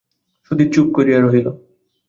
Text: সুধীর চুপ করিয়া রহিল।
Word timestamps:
সুধীর 0.45 0.69
চুপ 0.73 0.87
করিয়া 0.95 1.19
রহিল। 1.19 1.47